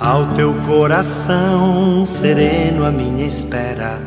[0.00, 4.00] Ao teu coração sereno, a minha espera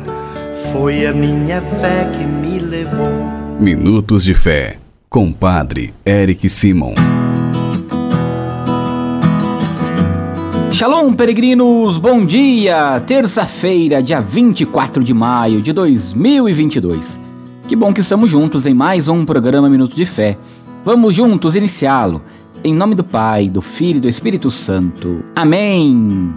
[0.70, 3.08] foi a minha fé que me levou.
[3.58, 4.76] Minutos de Fé,
[5.08, 6.92] com Padre Eric Simon.
[10.70, 13.00] Shalom, peregrinos, bom dia!
[13.06, 17.18] Terça-feira, dia 24 de maio de 2022.
[17.66, 20.36] Que bom que estamos juntos em mais um programa Minuto de Fé.
[20.84, 22.22] Vamos juntos iniciá-lo
[22.64, 25.22] em nome do Pai, do Filho e do Espírito Santo.
[25.34, 26.32] Amém.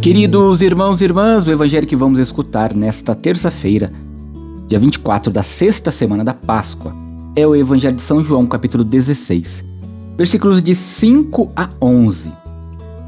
[0.00, 3.90] Queridos irmãos e irmãs, o evangelho que vamos escutar nesta terça-feira,
[4.66, 6.94] dia 24 da sexta semana da Páscoa,
[7.34, 9.64] é o evangelho de São João, capítulo 16,
[10.16, 12.30] versículos de 5 a 11.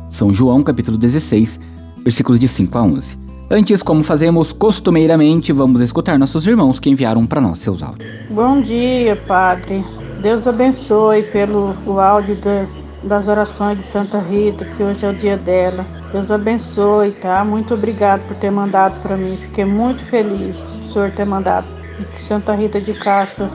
[0.08, 1.60] São João, capítulo 16,
[2.02, 3.27] versículos de 5 a 11.
[3.50, 8.06] Antes, como fazemos costumeiramente, vamos escutar nossos irmãos que enviaram para nós seus áudios.
[8.28, 9.82] Bom dia, Padre.
[10.20, 12.66] Deus abençoe pelo o áudio da,
[13.04, 15.86] das orações de Santa Rita, que hoje é o dia dela.
[16.12, 17.42] Deus abençoe, tá?
[17.42, 19.38] Muito obrigado por ter mandado para mim.
[19.40, 21.66] Fiquei muito feliz o senhor ter mandado.
[21.98, 23.50] E que Santa Rita de Cássia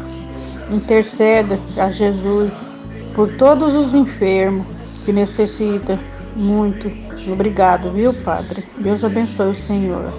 [0.72, 2.68] interceda a Jesus
[3.14, 4.66] por todos os enfermos
[5.06, 6.00] que necessitam
[6.36, 6.90] muito
[7.32, 8.64] Obrigado, viu, Padre?
[8.80, 10.14] Deus abençoe o Senhor.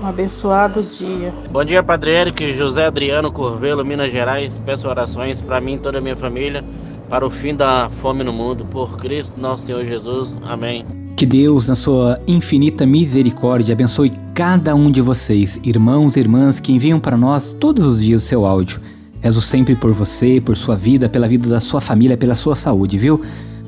[0.00, 1.32] Um abençoado dia.
[1.50, 4.60] Bom dia, Padre Eric, José Adriano Corvelo, Minas Gerais.
[4.64, 6.64] Peço orações para mim e toda a minha família
[7.08, 8.64] para o fim da fome no mundo.
[8.64, 10.38] Por Cristo, nosso Senhor Jesus.
[10.42, 10.84] Amém.
[11.14, 16.72] Que Deus, na sua infinita misericórdia, abençoe cada um de vocês, irmãos e irmãs que
[16.72, 18.80] enviam para nós todos os dias o seu áudio.
[19.20, 22.98] Rezo sempre por você, por sua vida, pela vida da sua família, pela sua saúde,
[22.98, 23.20] viu?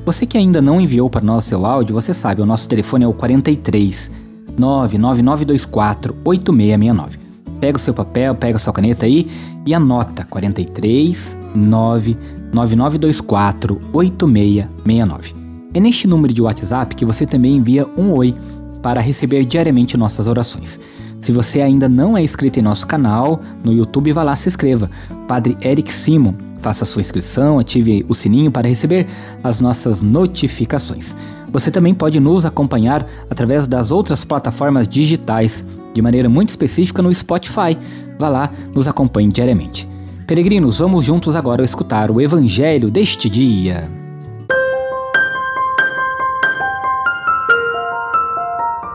[0.05, 3.07] Você que ainda não enviou para nós seu áudio, você sabe, o nosso telefone é
[3.07, 4.11] o 43
[4.57, 7.19] 99924 8669.
[7.59, 9.29] Pega o seu papel, pega a sua caneta aí
[9.65, 15.35] e anota 43 99924 8669.
[15.73, 18.33] É neste número de WhatsApp que você também envia um oi
[18.81, 20.79] para receber diariamente nossas orações.
[21.19, 24.89] Se você ainda não é inscrito em nosso canal no YouTube, vá lá se inscreva.
[25.27, 29.07] Padre Eric Simon Faça sua inscrição, ative o sininho para receber
[29.43, 31.15] as nossas notificações.
[31.51, 37.13] Você também pode nos acompanhar através das outras plataformas digitais, de maneira muito específica no
[37.13, 37.77] Spotify.
[38.19, 39.87] Vá lá, nos acompanhe diariamente.
[40.27, 43.89] Peregrinos, vamos juntos agora escutar o Evangelho deste dia.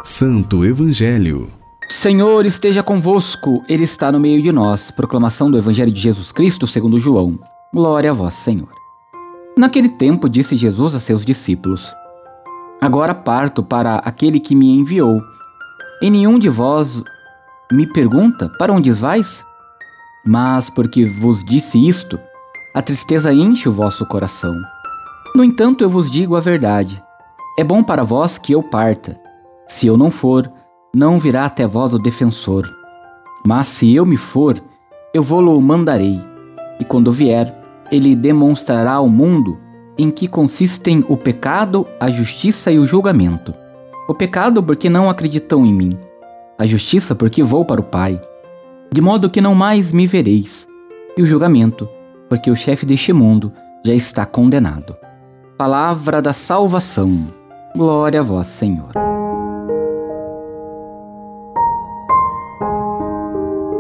[0.05, 1.51] Santo Evangelho.
[1.89, 4.91] Senhor esteja convosco, Ele está no meio de nós.
[4.91, 7.39] Proclamação do Evangelho de Jesus Cristo segundo João.
[7.75, 8.69] Glória a vós, Senhor.
[9.59, 11.93] Naquele tempo disse Jesus a seus discípulos:
[12.81, 15.21] Agora parto para aquele que me enviou.
[16.01, 17.03] E nenhum de vós
[17.73, 19.45] me pergunta: Para onde vais?
[20.25, 22.17] Mas porque vos disse isto,
[22.77, 24.55] a tristeza enche o vosso coração.
[25.35, 27.03] No entanto, eu vos digo a verdade:
[27.59, 29.19] é bom para vós que eu parta.
[29.67, 30.49] Se eu não for,
[30.95, 32.73] não virá até vós o defensor.
[33.45, 34.63] Mas se eu me for,
[35.13, 36.23] eu vou-lo mandarei.
[36.79, 37.64] E quando vier,
[37.95, 39.59] ele demonstrará ao mundo
[39.97, 43.55] em que consistem o pecado, a justiça e o julgamento.
[44.09, 45.99] O pecado, porque não acreditam em mim.
[46.59, 48.21] A justiça, porque vou para o Pai.
[48.93, 50.67] De modo que não mais me vereis.
[51.17, 51.89] E o julgamento,
[52.29, 53.53] porque o chefe deste mundo
[53.85, 54.97] já está condenado.
[55.57, 57.27] Palavra da salvação.
[57.77, 59.04] Glória a vós, Senhor.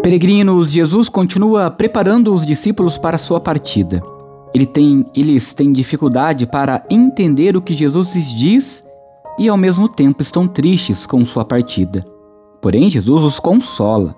[0.04, 4.02] Peregrinos, Jesus continua preparando os discípulos para sua partida.
[4.52, 8.86] Ele tem, eles têm dificuldade para entender o que Jesus lhes diz
[9.38, 12.04] e ao mesmo tempo estão tristes com sua partida.
[12.60, 14.14] Porém, Jesus os consola.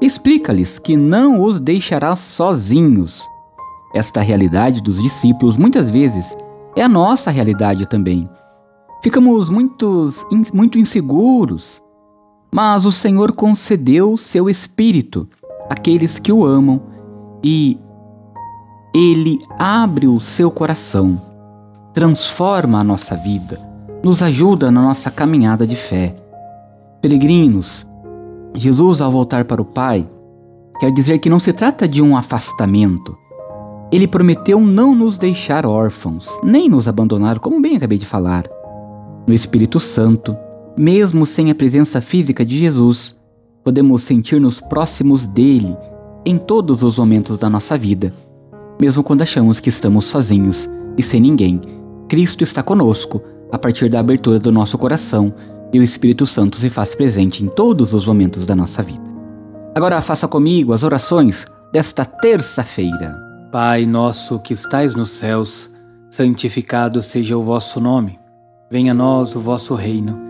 [0.00, 3.22] Explica-lhes que não os deixará sozinhos.
[3.94, 6.36] Esta realidade dos discípulos muitas vezes
[6.74, 8.28] é a nossa realidade também.
[9.00, 11.80] Ficamos muitos, muito inseguros,
[12.50, 15.28] mas o Senhor concedeu seu Espírito
[15.68, 16.82] àqueles que o amam
[17.42, 17.78] e
[18.94, 21.14] ele abre o seu coração,
[21.94, 23.60] transforma a nossa vida,
[24.02, 26.14] nos ajuda na nossa caminhada de fé.
[27.00, 27.86] Peregrinos,
[28.52, 30.04] Jesus, ao voltar para o Pai,
[30.80, 33.16] quer dizer que não se trata de um afastamento.
[33.92, 38.44] Ele prometeu não nos deixar órfãos, nem nos abandonar, como bem acabei de falar.
[39.26, 40.36] No Espírito Santo,
[40.80, 43.20] mesmo sem a presença física de Jesus,
[43.62, 45.76] podemos sentir-nos próximos dele
[46.24, 48.10] em todos os momentos da nossa vida.
[48.80, 51.60] Mesmo quando achamos que estamos sozinhos e sem ninguém,
[52.08, 53.22] Cristo está conosco
[53.52, 55.34] a partir da abertura do nosso coração
[55.70, 59.04] e o Espírito Santo se faz presente em todos os momentos da nossa vida.
[59.74, 63.18] Agora faça comigo as orações desta terça-feira.
[63.52, 65.70] Pai nosso que estais nos céus,
[66.08, 68.18] santificado seja o vosso nome.
[68.70, 70.29] Venha a nós o vosso reino.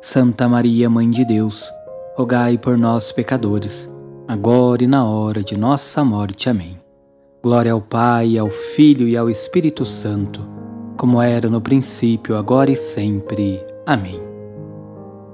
[0.00, 1.70] Santa Maria, Mãe de Deus,
[2.16, 3.92] rogai por nós, pecadores,
[4.26, 6.48] agora e na hora de nossa morte.
[6.48, 6.78] Amém.
[7.42, 10.40] Glória ao Pai, ao Filho e ao Espírito Santo,
[10.96, 13.60] como era no princípio, agora e sempre.
[13.86, 14.20] Amém.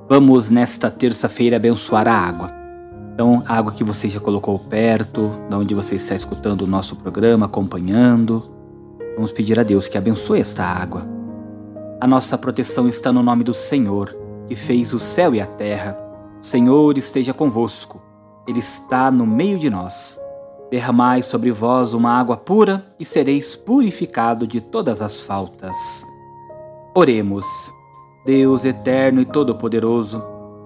[0.08, 2.50] Vamos nesta terça-feira abençoar a água.
[3.12, 6.96] Então, a água que você já colocou perto, da onde você está escutando o nosso
[6.96, 8.54] programa, acompanhando,
[9.14, 11.06] Vamos pedir a Deus que abençoe esta água.
[12.00, 14.14] A nossa proteção está no nome do Senhor,
[14.46, 15.96] que fez o céu e a terra.
[16.40, 18.02] O Senhor esteja convosco,
[18.46, 20.20] Ele está no meio de nós.
[20.70, 25.76] Derramai sobre vós uma água pura e sereis purificado de todas as faltas.
[26.94, 27.72] Oremos.
[28.24, 30.22] Deus eterno e todo-poderoso,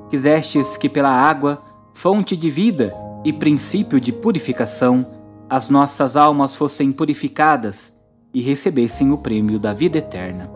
[0.08, 1.60] quisestes que pela água,
[1.92, 2.94] fonte de vida
[3.24, 5.04] e princípio de purificação,
[5.50, 7.92] as nossas almas fossem purificadas
[8.32, 10.50] e recebessem o prêmio da vida eterna.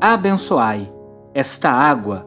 [0.00, 0.92] Abençoai
[1.32, 2.26] esta água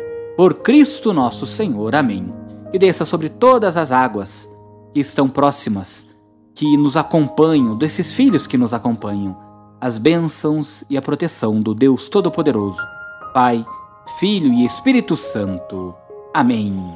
[0.37, 1.95] Por Cristo nosso Senhor.
[1.95, 2.33] Amém.
[2.73, 4.49] E desça sobre todas as águas
[4.93, 6.07] que estão próximas,
[6.55, 9.37] que nos acompanham, desses filhos que nos acompanham,
[9.79, 12.81] as bênçãos e a proteção do Deus Todo-Poderoso,
[13.33, 13.65] Pai,
[14.19, 15.93] Filho e Espírito Santo.
[16.33, 16.93] Amém.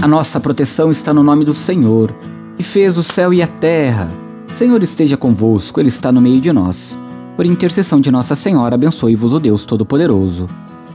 [0.00, 2.14] A nossa proteção está no nome do Senhor
[2.56, 4.08] que fez o céu e a terra.
[4.54, 6.98] Senhor esteja convosco, Ele está no meio de nós.
[7.36, 10.48] Por intercessão de Nossa Senhora, abençoe-vos o Deus Todo-Poderoso,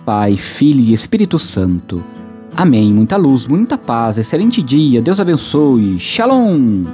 [0.06, 2.02] Pai, Filho e Espírito Santo.
[2.56, 2.94] Amém.
[2.94, 5.02] Muita luz, muita paz, excelente dia.
[5.02, 6.00] Deus abençoe.
[6.00, 6.86] Shalom.